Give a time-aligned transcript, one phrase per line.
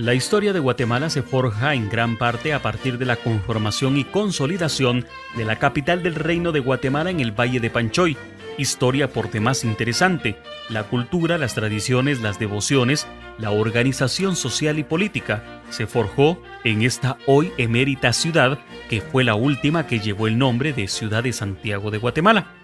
[0.00, 4.04] La historia de Guatemala se forja en gran parte a partir de la conformación y
[4.04, 5.04] consolidación
[5.36, 8.16] de la capital del reino de Guatemala en el Valle de Panchoy.
[8.56, 10.38] Historia por demás interesante,
[10.70, 17.18] la cultura, las tradiciones, las devociones, la organización social y política se forjó en esta
[17.26, 18.58] hoy emérita ciudad
[18.88, 22.54] que fue la última que llevó el nombre de Ciudad de Santiago de Guatemala.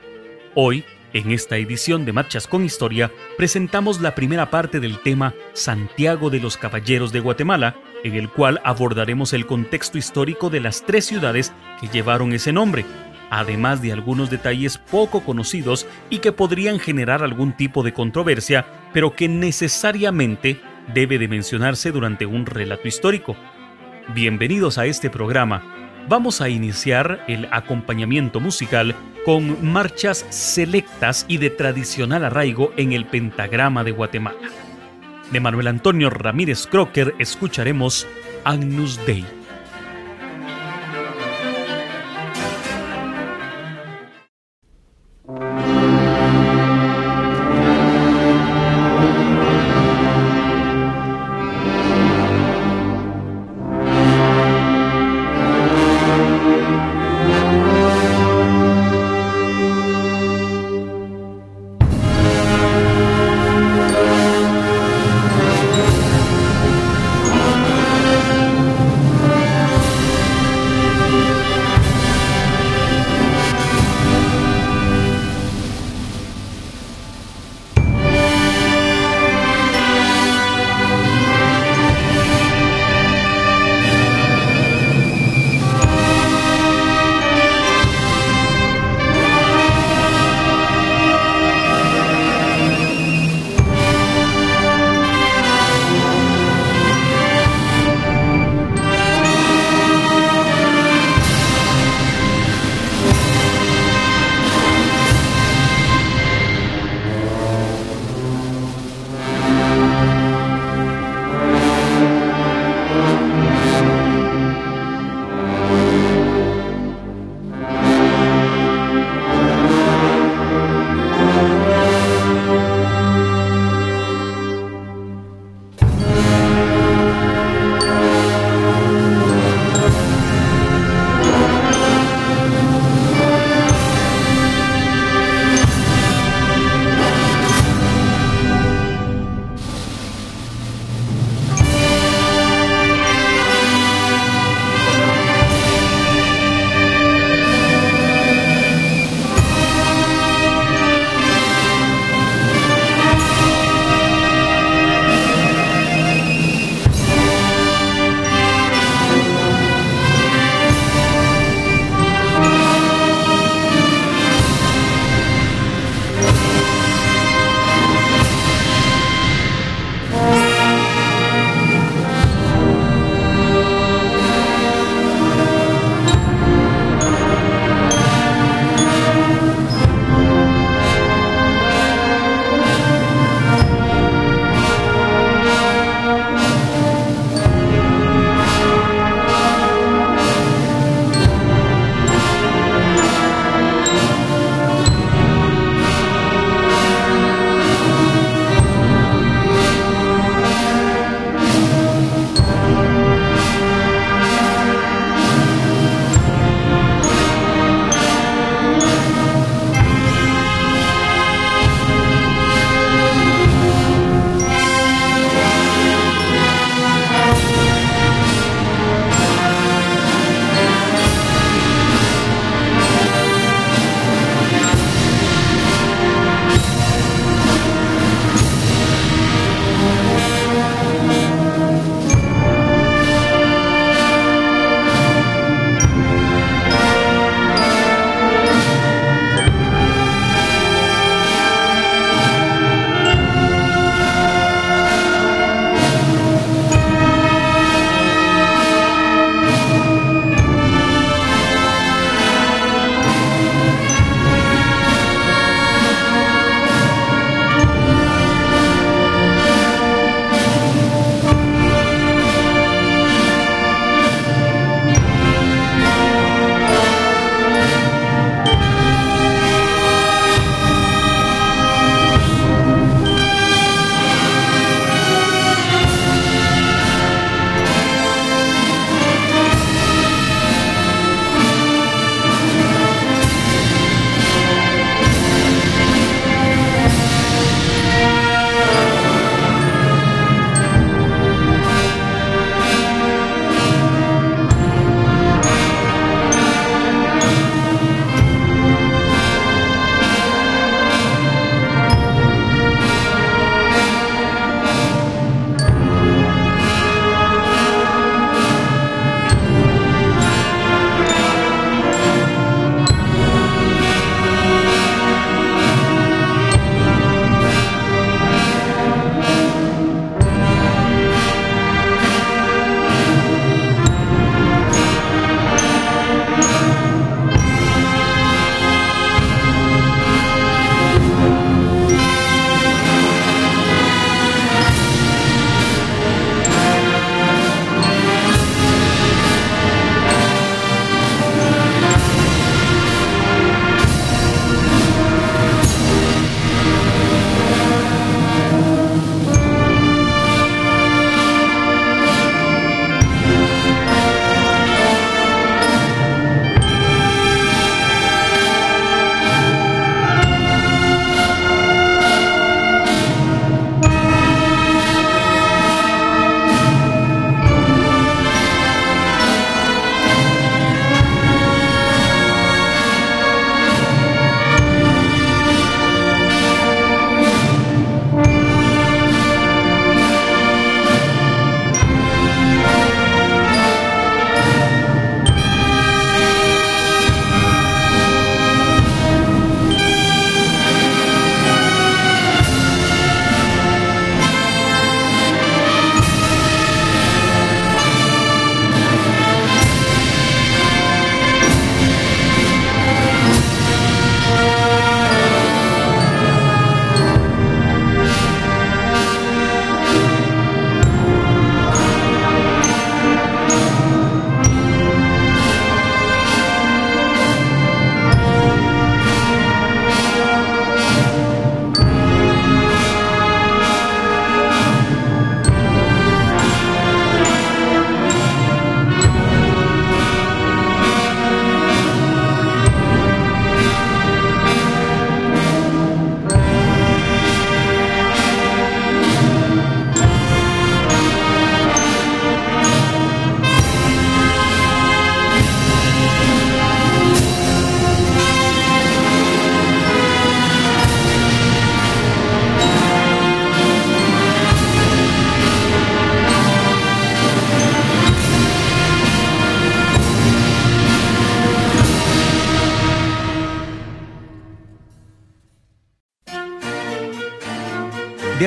[0.54, 0.86] Hoy
[1.16, 6.40] en esta edición de Marchas con Historia presentamos la primera parte del tema Santiago de
[6.40, 11.54] los Caballeros de Guatemala, en el cual abordaremos el contexto histórico de las tres ciudades
[11.80, 12.84] que llevaron ese nombre,
[13.30, 19.16] además de algunos detalles poco conocidos y que podrían generar algún tipo de controversia, pero
[19.16, 20.60] que necesariamente
[20.92, 23.36] debe de mencionarse durante un relato histórico.
[24.14, 25.76] Bienvenidos a este programa
[26.08, 28.94] vamos a iniciar el acompañamiento musical
[29.26, 34.38] con marchas selectas y de tradicional arraigo en el pentagrama de Guatemala.
[35.32, 38.06] De Manuel Antonio Ramírez Crocker escucharemos
[38.44, 39.24] Agnus Dei.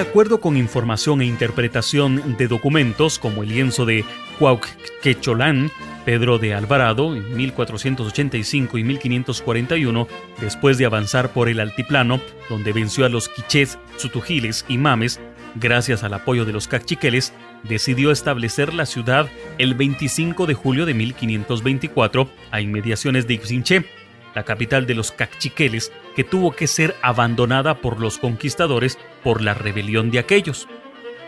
[0.09, 4.03] Acuerdo con información e interpretación de documentos como el lienzo de
[4.39, 5.69] Cuauhquecholán,
[6.03, 10.07] Pedro de Alvarado, en 1485 y 1541,
[10.41, 12.19] después de avanzar por el altiplano,
[12.49, 15.19] donde venció a los quichés, sutujiles y mames,
[15.53, 20.95] gracias al apoyo de los cachiqueles, decidió establecer la ciudad el 25 de julio de
[20.95, 23.85] 1524 a inmediaciones de Ixinché,
[24.33, 25.91] la capital de los cachiqueles,
[26.23, 30.67] tuvo que ser abandonada por los conquistadores por la rebelión de aquellos.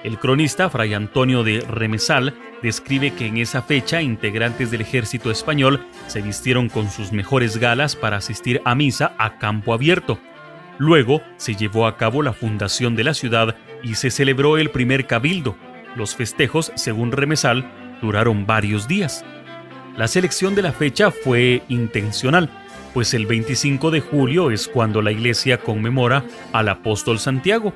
[0.04, 2.34] El cronista Fray Antonio de Remesal
[2.64, 7.96] describe que en esa fecha integrantes del ejército español se vistieron con sus mejores galas
[7.96, 10.20] para asistir a misa a campo abierto.
[10.78, 15.06] Luego se llevó a cabo la fundación de la ciudad y se celebró el primer
[15.06, 15.56] cabildo.
[15.96, 17.70] Los festejos, según Remesal,
[18.02, 19.24] duraron varios días.
[19.98, 22.50] La selección de la fecha fue intencional,
[22.94, 27.74] pues el 25 de julio es cuando la iglesia conmemora al apóstol Santiago.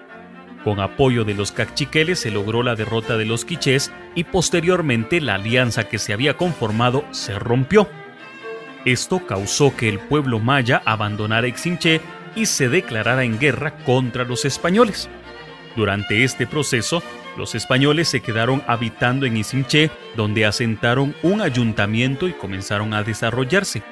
[0.64, 5.36] Con apoyo de los cachiqueles se logró la derrota de los quichés y posteriormente la
[5.36, 7.88] alianza que se había conformado se rompió.
[8.84, 12.02] Esto causó que el pueblo maya abandonara Exinché
[12.36, 15.10] y se declarara en guerra contra los españoles.
[15.76, 17.04] Durante este proceso,
[17.38, 23.84] los españoles se quedaron habitando en Isimché, donde asentaron un ayuntamiento y comenzaron a desarrollarse.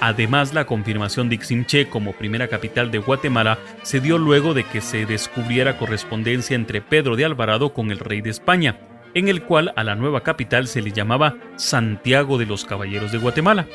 [0.00, 4.80] Además, la confirmación de Iximché como primera capital de Guatemala se dio luego de que
[4.80, 8.78] se descubriera correspondencia entre Pedro de Alvarado con el rey de España,
[9.12, 13.18] en el cual a la nueva capital se le llamaba Santiago de los Caballeros de
[13.18, 13.66] Guatemala.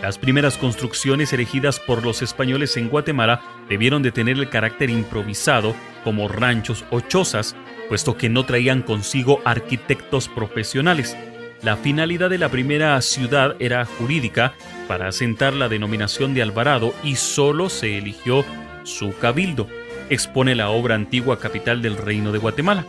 [0.00, 5.74] Las primeras construcciones erigidas por los españoles en Guatemala debieron de tener el carácter improvisado
[6.04, 7.54] como ranchos o chozas,
[7.88, 11.16] puesto que no traían consigo arquitectos profesionales.
[11.62, 14.54] La finalidad de la primera ciudad era jurídica
[14.88, 18.44] para asentar la denominación de Alvarado y solo se eligió
[18.84, 19.66] su cabildo,
[20.10, 22.84] expone la obra antigua capital del Reino de Guatemala.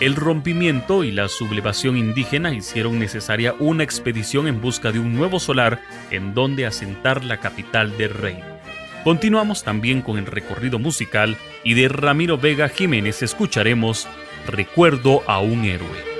[0.00, 5.38] El rompimiento y la sublevación indígena hicieron necesaria una expedición en busca de un nuevo
[5.38, 8.44] solar en donde asentar la capital del reino.
[9.04, 14.08] Continuamos también con el recorrido musical y de Ramiro Vega Jiménez escucharemos
[14.46, 16.13] Recuerdo a un héroe.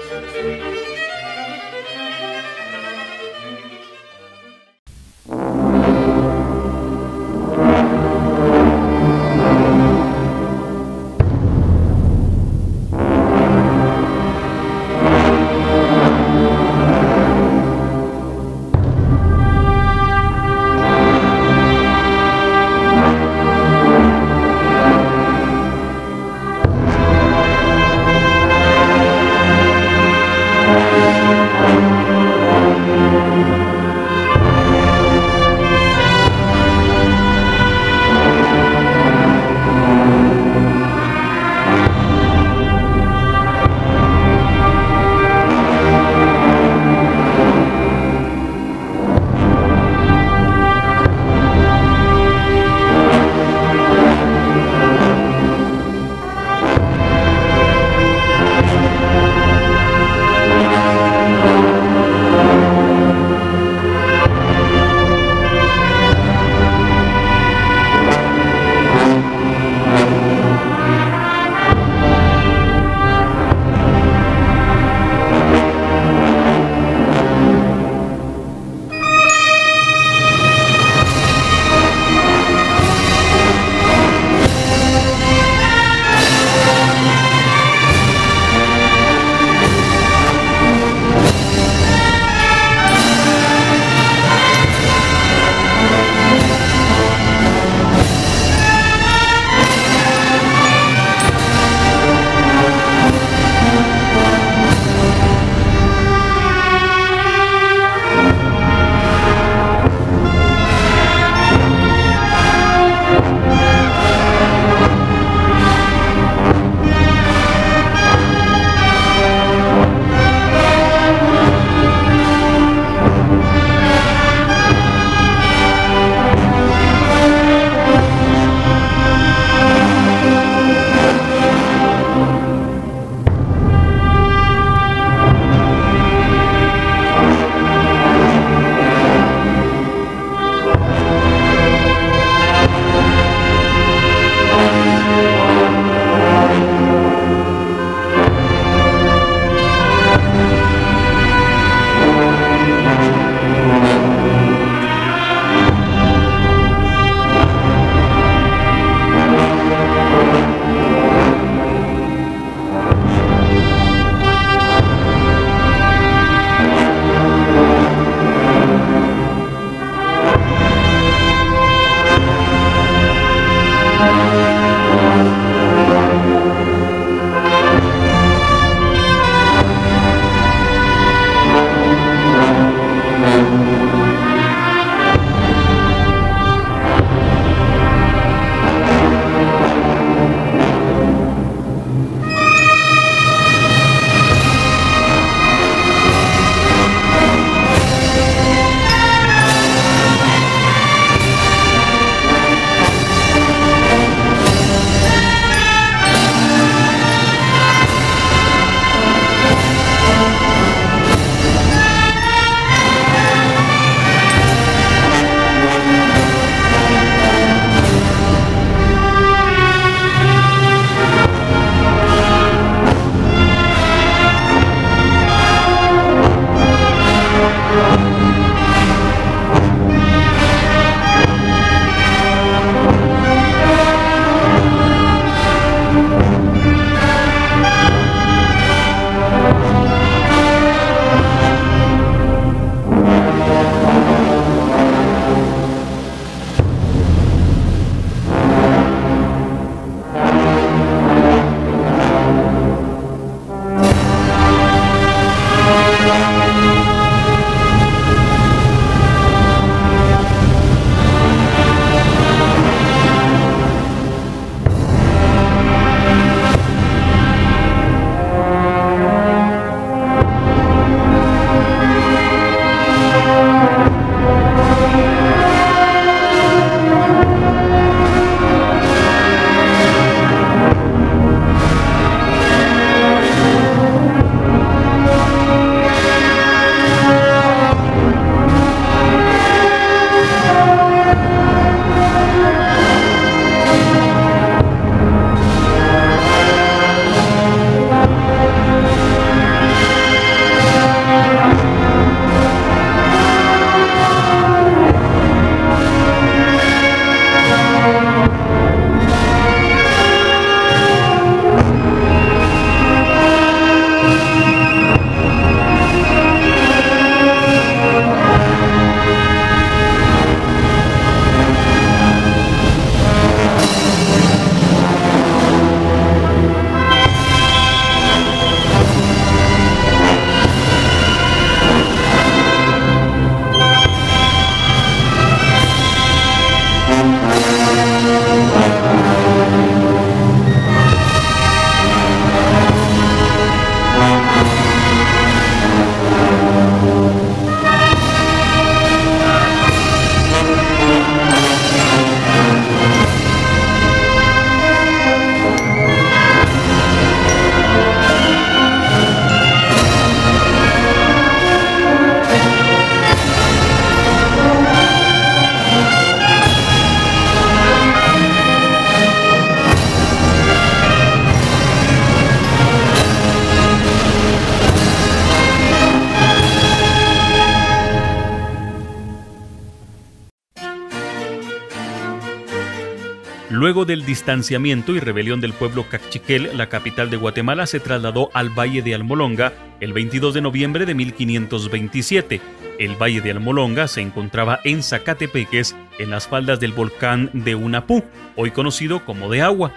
[383.87, 388.81] Del distanciamiento y rebelión del pueblo cachiquel, la capital de Guatemala se trasladó al Valle
[388.81, 392.41] de Almolonga el 22 de noviembre de 1527.
[392.79, 398.03] El Valle de Almolonga se encontraba en Zacatepeques, en las faldas del volcán de Unapú,
[398.37, 399.75] hoy conocido como de Agua.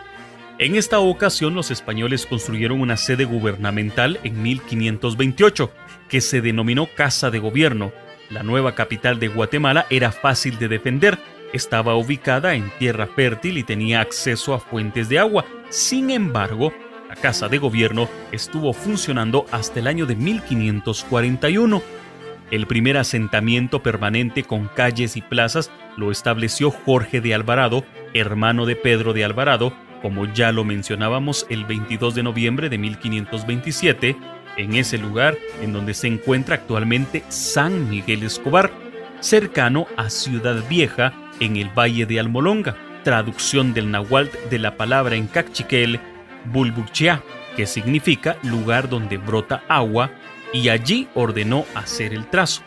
[0.58, 5.69] En esta ocasión los españoles construyeron una sede gubernamental en 1528,
[6.08, 7.91] que se denominó Casa de Gobierno.
[8.29, 11.19] La nueva capital de Guatemala era fácil de defender,
[11.53, 15.45] estaba ubicada en tierra fértil y tenía acceso a fuentes de agua.
[15.69, 16.73] Sin embargo,
[17.10, 21.81] la Casa de Gobierno estuvo funcionando hasta el año de 1541.
[22.51, 27.83] El primer asentamiento permanente con calles y plazas lo estableció Jorge de Alvarado,
[28.13, 34.15] hermano de Pedro de Alvarado, como ya lo mencionábamos el 22 de noviembre de 1527,
[34.57, 38.71] en ese lugar en donde se encuentra actualmente San Miguel Escobar,
[39.19, 45.15] cercano a Ciudad Vieja, en el Valle de Almolonga, traducción del náhuatl de la palabra
[45.15, 46.00] en cachiquel
[46.45, 47.23] Bulbuchia,
[47.56, 50.12] que significa lugar donde brota agua,
[50.54, 52.62] y allí ordenó hacer el trazo.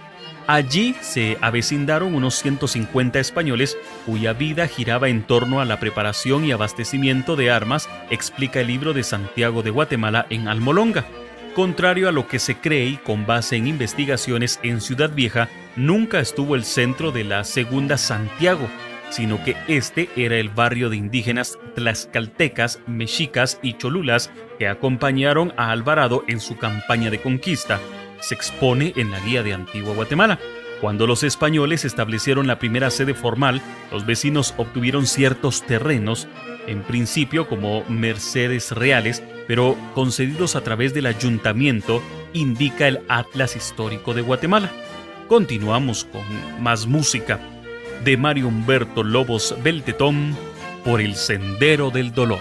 [0.47, 6.51] Allí se avecindaron unos 150 españoles cuya vida giraba en torno a la preparación y
[6.51, 11.05] abastecimiento de armas, explica el libro de Santiago de Guatemala en Almolonga.
[11.55, 16.21] Contrario a lo que se cree y con base en investigaciones en Ciudad Vieja, nunca
[16.21, 18.69] estuvo el centro de la Segunda Santiago,
[19.11, 25.71] sino que este era el barrio de indígenas tlaxcaltecas, mexicas y cholulas que acompañaron a
[25.71, 27.81] Alvarado en su campaña de conquista.
[28.21, 30.39] Se expone en la guía de Antigua Guatemala.
[30.81, 33.61] Cuando los españoles establecieron la primera sede formal,
[33.93, 36.27] los vecinos obtuvieron ciertos terrenos,
[36.67, 42.03] en principio como mercedes reales, pero concedidos a través del ayuntamiento,
[42.33, 44.71] indica el Atlas Histórico de Guatemala.
[45.31, 46.25] Continuamos con
[46.61, 47.39] más música
[48.03, 50.37] de Mario Humberto Lobos Beltetón
[50.85, 52.41] por el Sendero del Dolor.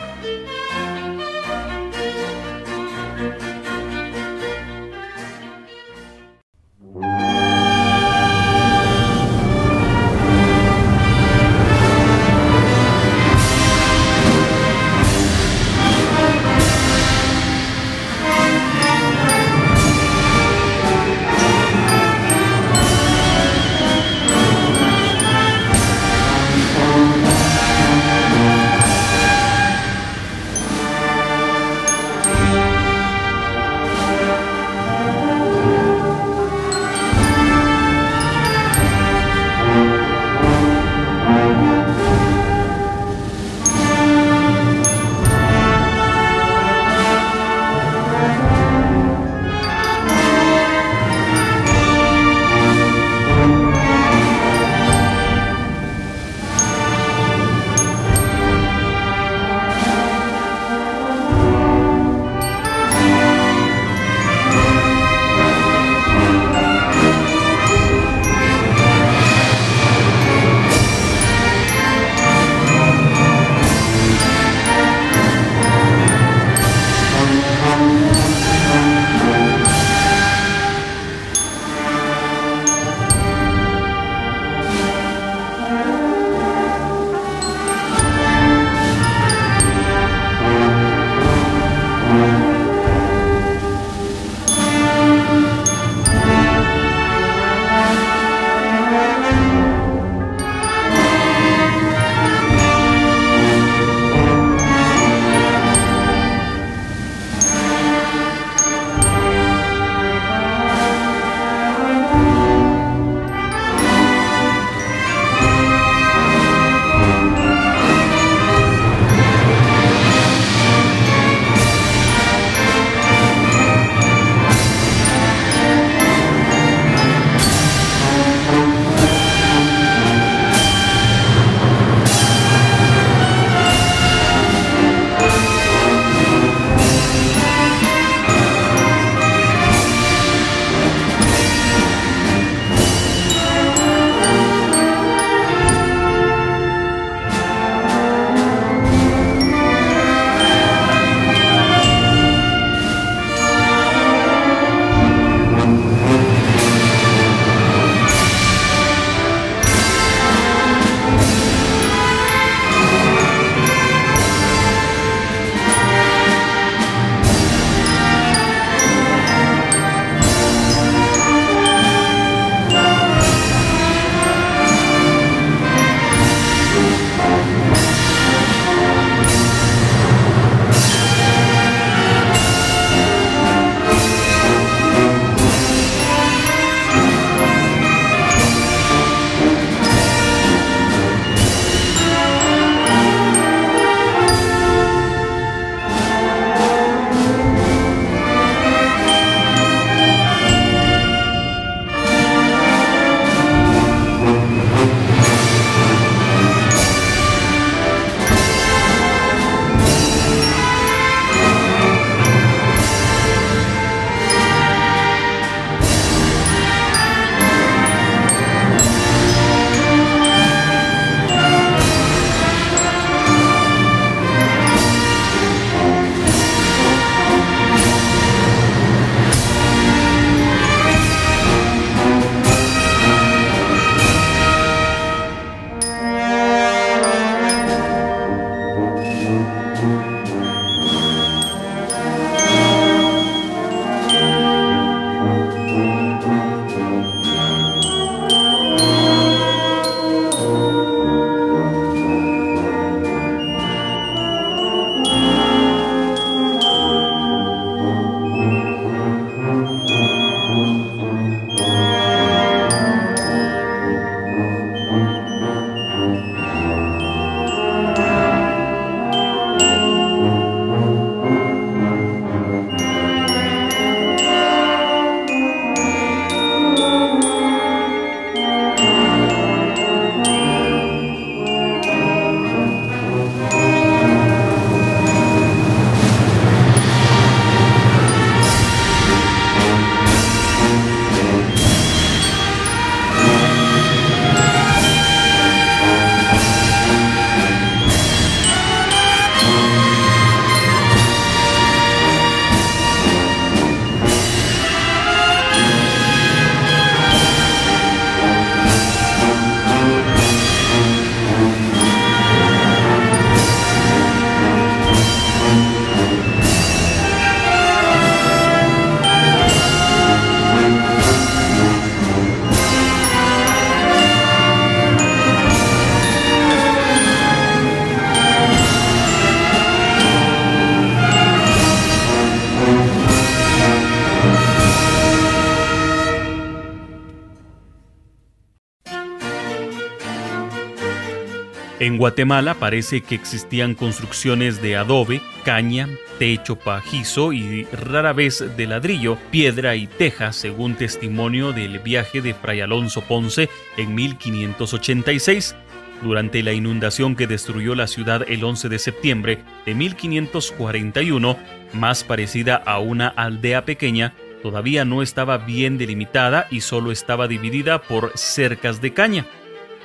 [341.80, 345.88] En Guatemala parece que existían construcciones de adobe, caña,
[346.18, 352.34] techo pajizo y rara vez de ladrillo, piedra y teja, según testimonio del viaje de
[352.34, 355.56] Fray Alonso Ponce en 1586.
[356.04, 361.38] Durante la inundación que destruyó la ciudad el 11 de septiembre de 1541,
[361.72, 367.82] más parecida a una aldea pequeña, todavía no estaba bien delimitada y solo estaba dividida
[367.82, 369.26] por cercas de caña.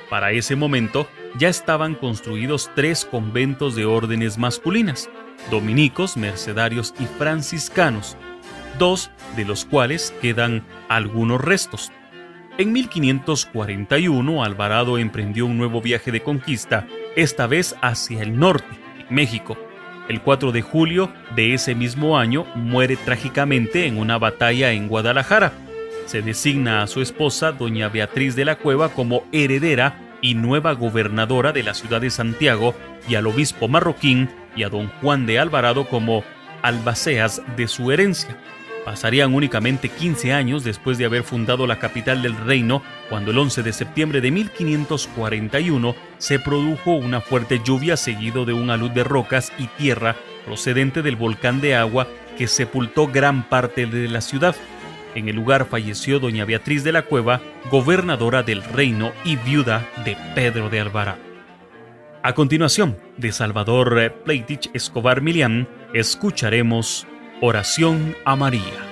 [0.09, 5.09] Para ese momento ya estaban construidos tres conventos de órdenes masculinas,
[5.51, 8.17] dominicos, mercedarios y franciscanos,
[8.79, 11.91] dos de los cuales quedan algunos restos.
[12.57, 18.67] En 1541 Alvarado emprendió un nuevo viaje de conquista, esta vez hacia el norte,
[19.09, 19.57] México.
[20.07, 25.51] El 4 de julio de ese mismo año muere trágicamente en una batalla en Guadalajara.
[26.05, 31.51] Se designa a su esposa, doña Beatriz de la Cueva, como heredera y nueva gobernadora
[31.51, 32.73] de la ciudad de Santiago
[33.07, 36.23] y al obispo marroquín y a don Juan de Alvarado como
[36.63, 38.35] albaceas de su herencia.
[38.83, 43.61] Pasarían únicamente 15 años después de haber fundado la capital del reino, cuando el 11
[43.61, 49.53] de septiembre de 1541 se produjo una fuerte lluvia seguido de un alud de rocas
[49.59, 54.55] y tierra procedente del volcán de agua que sepultó gran parte de la ciudad.
[55.15, 60.17] En el lugar falleció doña Beatriz de la Cueva, gobernadora del reino y viuda de
[60.35, 61.19] Pedro de Alvarado.
[62.21, 67.07] A continuación, de Salvador Pleitich Escobar Milián, escucharemos
[67.41, 68.84] Oración a María.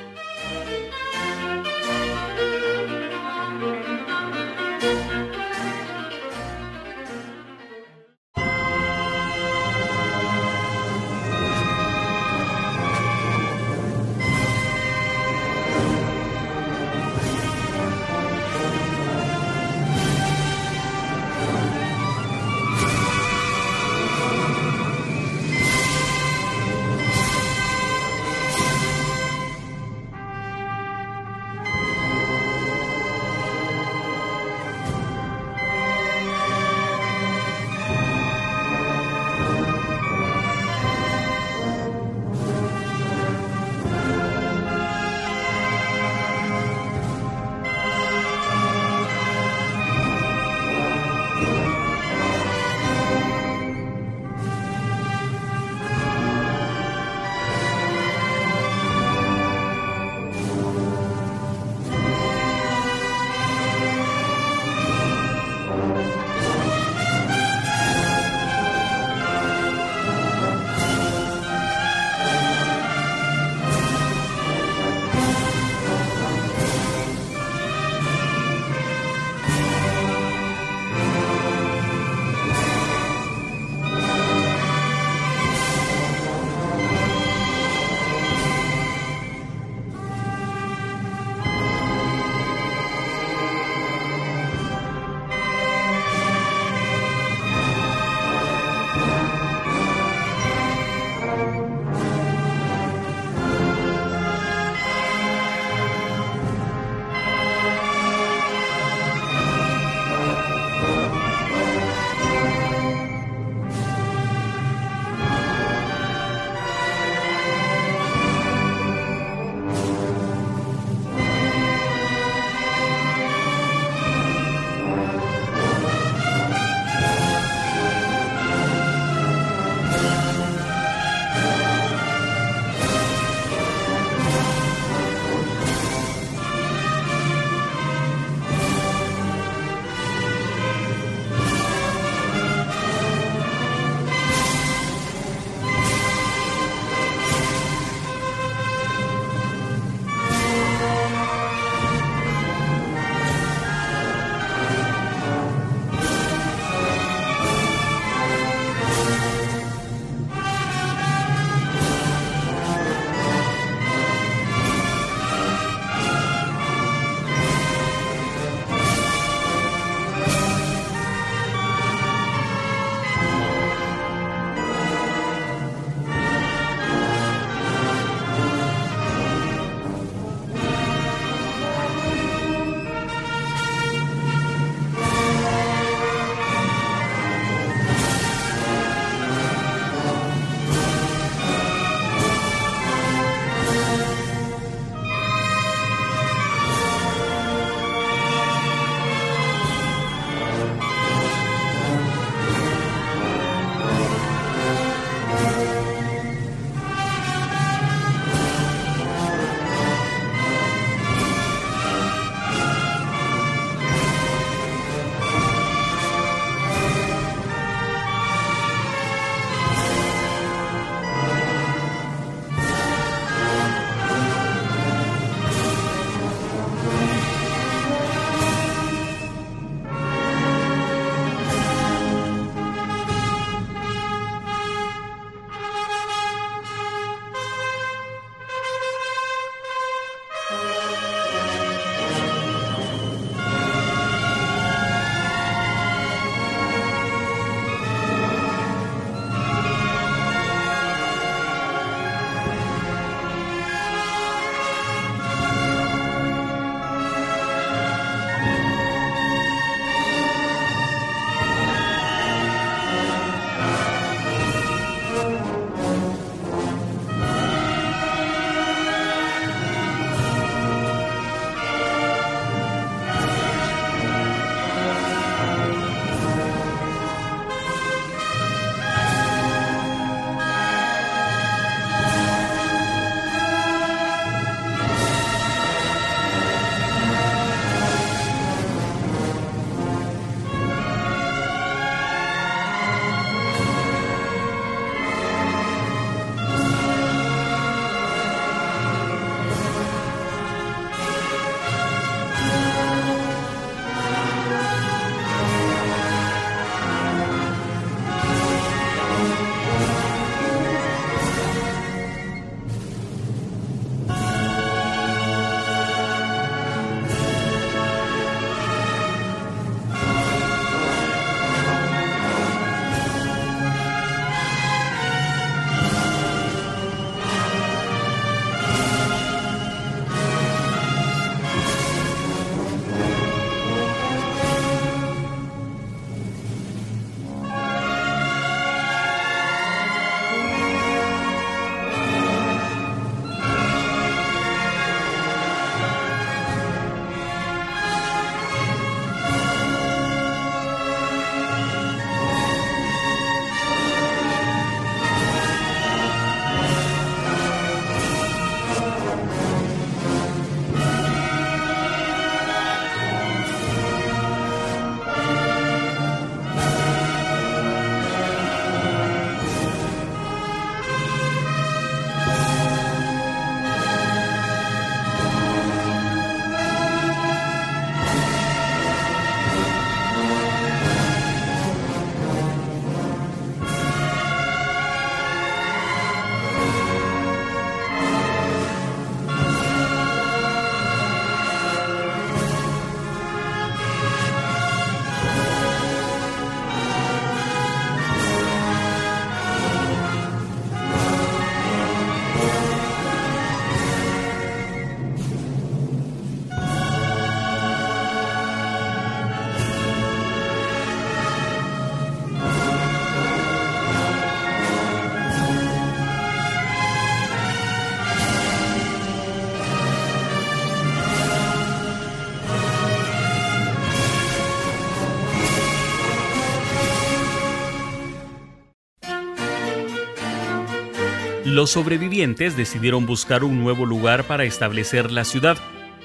[431.63, 435.57] Los sobrevivientes decidieron buscar un nuevo lugar para establecer la ciudad.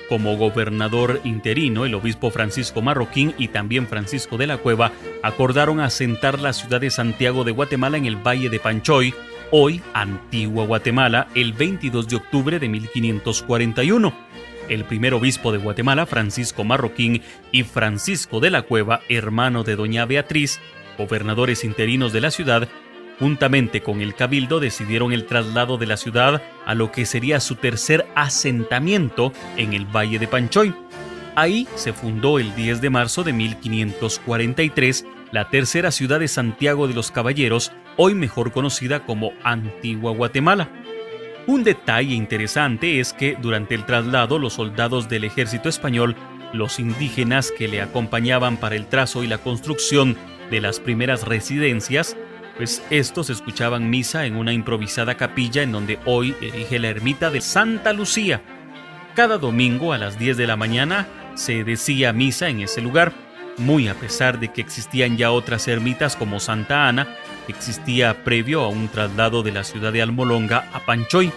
[0.09, 4.93] Como gobernador interino, el obispo Francisco Marroquín y también Francisco de la Cueva
[5.25, 9.13] acordaron asentar la ciudad de Santiago de Guatemala en el Valle de Panchoy,
[9.51, 14.15] hoy Antigua Guatemala, el 22 de octubre de 1541.
[14.69, 20.07] El primer obispo de Guatemala, Francisco Marroquín, y Francisco de la Cueva, hermano de doña
[20.07, 20.61] Beatriz,
[20.97, 22.69] gobernadores interinos de la ciudad,
[23.19, 27.57] juntamente con el cabildo decidieron el traslado de la ciudad a lo que sería su
[27.57, 30.75] tercer asentamiento en el Valle de Panchoy.
[31.35, 36.95] Ahí se fundó el 10 de marzo de 1543 la tercera ciudad de Santiago de
[36.95, 40.71] los Caballeros, hoy mejor conocida como Antigua Guatemala.
[41.47, 46.17] Un detalle interesante es que durante el traslado los soldados del ejército español,
[46.53, 50.17] los indígenas que le acompañaban para el trazo y la construcción
[50.51, 52.17] de las primeras residencias,
[52.59, 57.41] pues estos escuchaban misa en una improvisada capilla en donde hoy erige la ermita de
[57.41, 58.43] Santa Lucía.
[59.15, 61.07] Cada domingo a las 10 de la mañana
[61.37, 63.13] se decía misa en ese lugar,
[63.59, 67.07] muy a pesar de que existían ya otras ermitas como Santa Ana,
[67.47, 71.33] que existía previo a un traslado de la ciudad de Almolonga a Panchoy.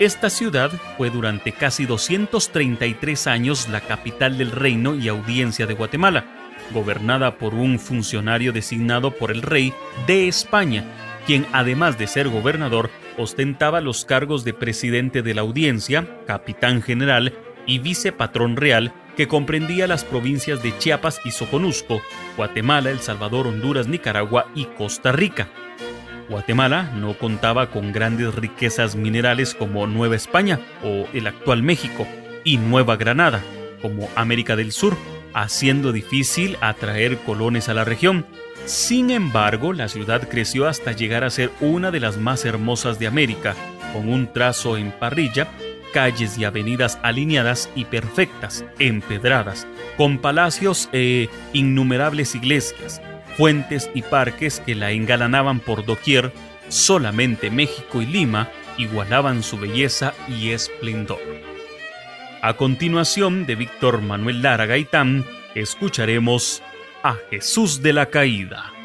[0.00, 6.37] Esta ciudad fue durante casi 233 años la capital del reino y audiencia de Guatemala
[6.72, 9.72] gobernada por un funcionario designado por el rey
[10.06, 10.84] de España,
[11.26, 17.34] quien además de ser gobernador ostentaba los cargos de presidente de la audiencia, capitán general
[17.66, 22.00] y vicepatrón real que comprendía las provincias de Chiapas y Soconusco,
[22.36, 25.48] Guatemala, El Salvador, Honduras, Nicaragua y Costa Rica.
[26.28, 32.06] Guatemala no contaba con grandes riquezas minerales como Nueva España o el actual México
[32.44, 33.42] y Nueva Granada,
[33.82, 34.96] como América del Sur,
[35.34, 38.26] haciendo difícil atraer colones a la región.
[38.64, 43.06] Sin embargo, la ciudad creció hasta llegar a ser una de las más hermosas de
[43.06, 43.54] América,
[43.92, 45.48] con un trazo en parrilla,
[45.92, 49.66] calles y avenidas alineadas y perfectas, empedradas,
[49.96, 53.00] con palacios e innumerables iglesias,
[53.36, 56.32] fuentes y parques que la engalanaban por doquier,
[56.68, 61.47] solamente México y Lima igualaban su belleza y esplendor.
[62.40, 65.26] A continuación de Víctor Manuel Lara Gaitán,
[65.56, 66.62] escucharemos
[67.02, 68.77] a Jesús de la Caída.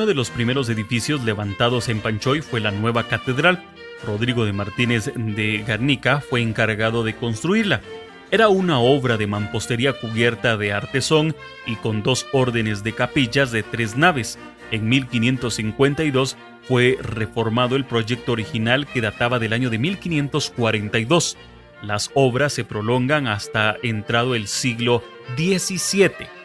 [0.00, 3.62] Uno de los primeros edificios levantados en Panchoy fue la nueva catedral.
[4.02, 7.82] Rodrigo de Martínez de Garnica fue encargado de construirla.
[8.30, 11.36] Era una obra de mampostería cubierta de artesón
[11.66, 14.38] y con dos órdenes de capillas de tres naves.
[14.70, 21.36] En 1552 fue reformado el proyecto original que databa del año de 1542.
[21.82, 25.04] Las obras se prolongan hasta entrado el siglo
[25.36, 26.39] XVII.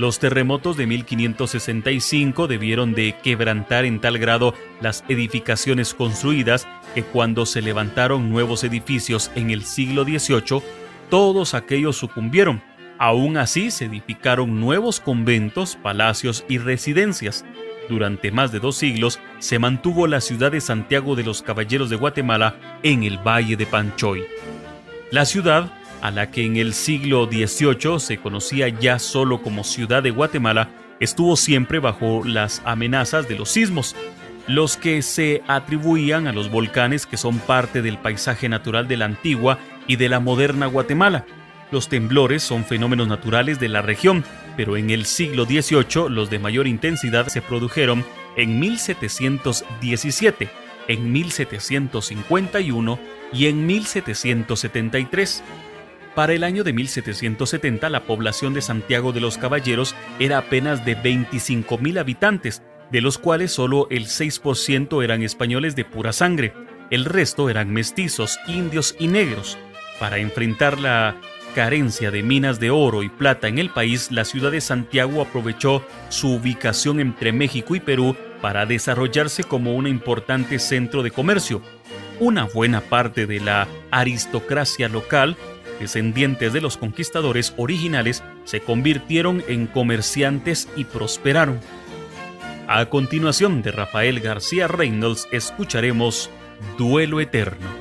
[0.00, 7.44] Los terremotos de 1565 debieron de quebrantar en tal grado las edificaciones construidas que cuando
[7.44, 10.62] se levantaron nuevos edificios en el siglo XVIII
[11.10, 12.62] todos aquellos sucumbieron.
[12.96, 17.44] Aún así se edificaron nuevos conventos, palacios y residencias.
[17.90, 21.96] Durante más de dos siglos se mantuvo la ciudad de Santiago de los Caballeros de
[21.96, 24.24] Guatemala en el Valle de Panchoy.
[25.10, 25.70] La ciudad,
[26.02, 30.70] a la que en el siglo XVIII se conocía ya solo como Ciudad de Guatemala,
[31.00, 33.96] estuvo siempre bajo las amenazas de los sismos,
[34.46, 39.04] los que se atribuían a los volcanes que son parte del paisaje natural de la
[39.04, 41.24] antigua y de la moderna Guatemala.
[41.70, 44.24] Los temblores son fenómenos naturales de la región,
[44.56, 48.04] pero en el siglo XVIII los de mayor intensidad se produjeron
[48.36, 50.50] en 1717,
[50.88, 52.98] en 1751
[53.32, 55.44] y en 1773.
[56.20, 60.94] Para el año de 1770 la población de Santiago de los Caballeros era apenas de
[60.94, 62.62] 25.000 habitantes,
[62.92, 66.52] de los cuales solo el 6% eran españoles de pura sangre,
[66.90, 69.56] el resto eran mestizos, indios y negros.
[69.98, 71.16] Para enfrentar la
[71.54, 75.82] carencia de minas de oro y plata en el país, la ciudad de Santiago aprovechó
[76.10, 81.62] su ubicación entre México y Perú para desarrollarse como un importante centro de comercio.
[82.18, 85.38] Una buena parte de la aristocracia local,
[85.80, 91.58] descendientes de los conquistadores originales, se convirtieron en comerciantes y prosperaron.
[92.68, 96.30] A continuación de Rafael García Reynolds escucharemos
[96.78, 97.79] Duelo Eterno.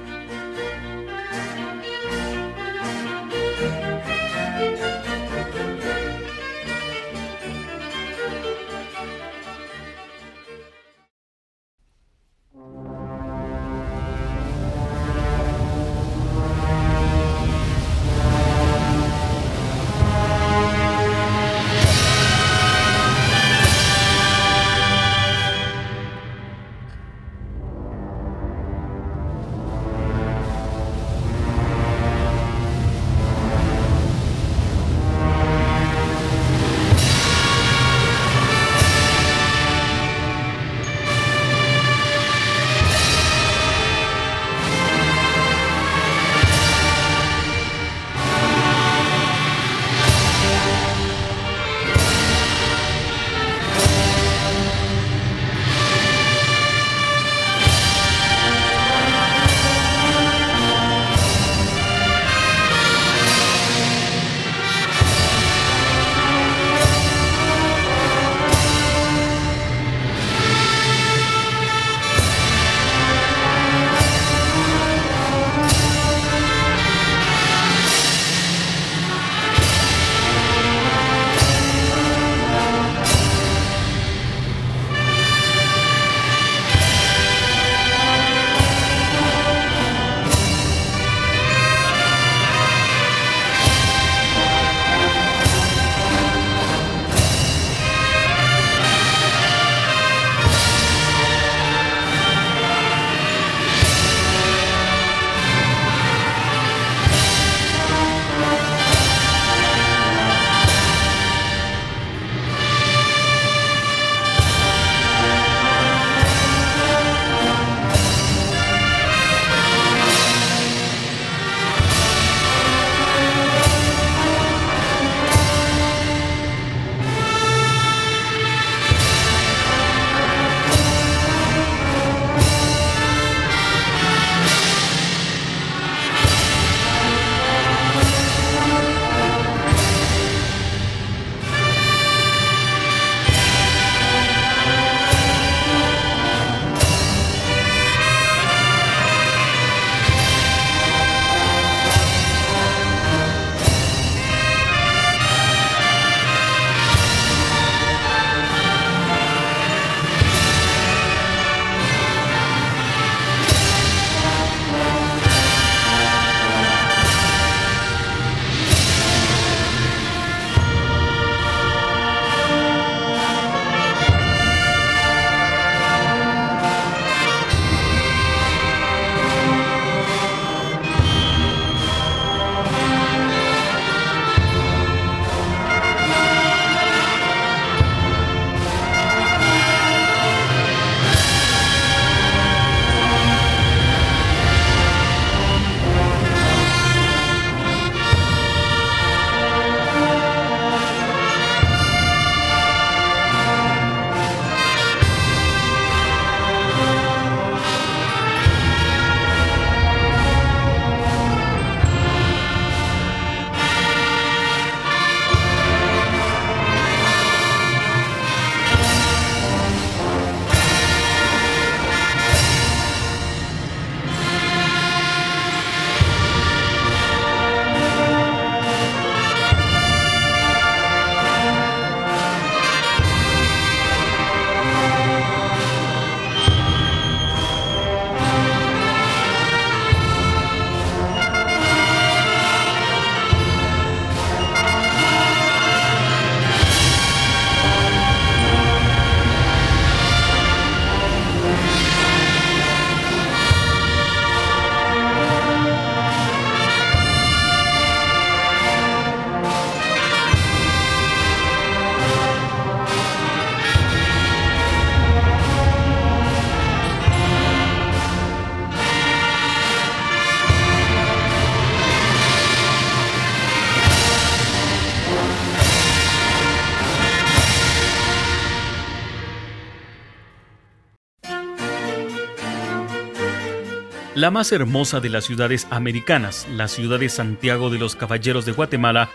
[284.19, 288.51] La más hermosa de las ciudades americanas, la ciudad de Santiago de los Caballeros de
[288.51, 289.09] Guatemala,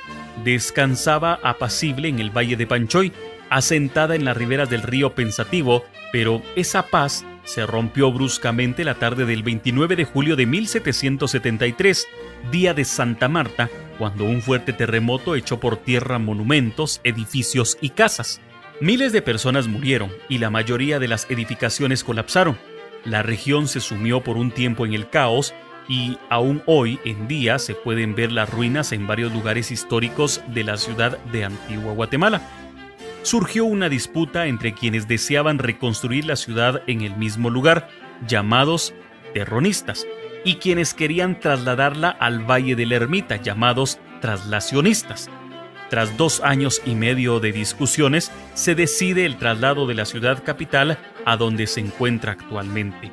[0.44, 3.12] descansaba apacible en el Valle de Panchoy,
[3.50, 9.26] asentada en las riberas del río Pensativo, pero esa paz se rompió bruscamente la tarde
[9.26, 12.08] del 29 de julio de 1773,
[12.50, 18.40] día de Santa Marta, cuando un fuerte terremoto echó por tierra monumentos, edificios y casas.
[18.80, 22.56] Miles de personas murieron y la mayoría de las edificaciones colapsaron.
[23.04, 25.54] La región se sumió por un tiempo en el caos
[25.88, 30.64] y aún hoy en día se pueden ver las ruinas en varios lugares históricos de
[30.64, 32.40] la ciudad de Antigua Guatemala
[33.24, 37.88] surgió una disputa entre quienes deseaban reconstruir la ciudad en el mismo lugar,
[38.28, 38.94] llamados
[39.32, 40.06] terronistas,
[40.44, 45.30] y quienes querían trasladarla al Valle de la Ermita, llamados traslacionistas.
[45.88, 50.98] Tras dos años y medio de discusiones, se decide el traslado de la ciudad capital
[51.24, 53.12] a donde se encuentra actualmente.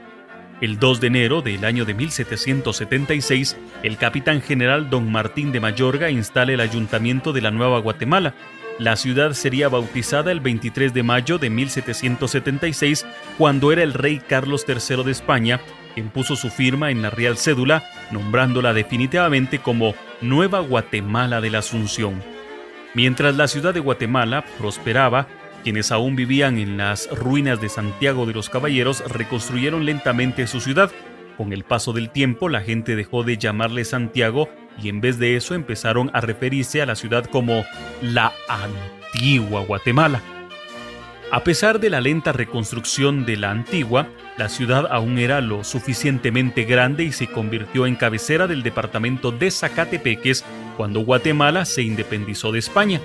[0.61, 6.11] El 2 de enero del año de 1776, el capitán general don Martín de Mayorga
[6.11, 8.35] instala el ayuntamiento de la Nueva Guatemala,
[8.77, 13.05] la ciudad sería bautizada el 23 de mayo de 1776,
[13.37, 15.59] cuando era el rey Carlos III de España
[15.93, 21.59] quien puso su firma en la Real Cédula, nombrándola definitivamente como Nueva Guatemala de la
[21.59, 22.23] Asunción.
[22.93, 25.27] Mientras la ciudad de Guatemala prosperaba,
[25.63, 30.91] quienes aún vivían en las ruinas de Santiago de los Caballeros reconstruyeron lentamente su ciudad.
[31.37, 34.49] Con el paso del tiempo, la gente dejó de llamarle Santiago
[34.81, 37.65] y en vez de eso empezaron a referirse a la ciudad como
[38.01, 40.21] la antigua Guatemala.
[41.31, 46.65] A pesar de la lenta reconstrucción de la antigua, la ciudad aún era lo suficientemente
[46.65, 50.43] grande y se convirtió en cabecera del departamento de Zacatepeques
[50.75, 52.99] cuando Guatemala se independizó de España.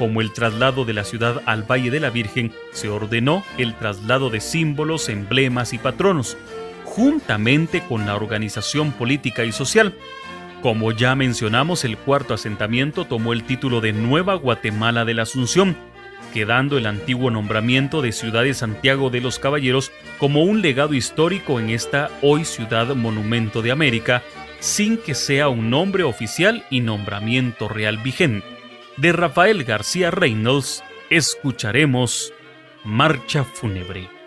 [0.00, 4.30] Como el traslado de la ciudad al Valle de la Virgen, se ordenó el traslado
[4.30, 6.38] de símbolos, emblemas y patronos,
[6.84, 9.94] juntamente con la organización política y social,
[10.62, 15.76] como ya mencionamos, el cuarto asentamiento tomó el título de Nueva Guatemala de la Asunción,
[16.32, 21.60] quedando el antiguo nombramiento de Ciudad de Santiago de los Caballeros como un legado histórico
[21.60, 24.22] en esta hoy ciudad monumento de América,
[24.60, 28.59] sin que sea un nombre oficial y nombramiento real vigente.
[29.00, 32.34] De Rafael García Reynolds escucharemos
[32.84, 34.19] Marcha Fúnebre.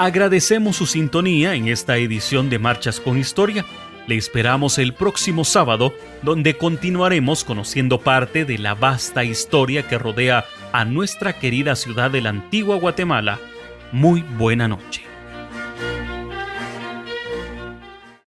[0.00, 3.66] Agradecemos su sintonía en esta edición de Marchas con Historia.
[4.06, 5.92] Le esperamos el próximo sábado,
[6.22, 12.22] donde continuaremos conociendo parte de la vasta historia que rodea a nuestra querida ciudad de
[12.22, 13.38] la antigua Guatemala.
[13.92, 15.09] Muy buena noche.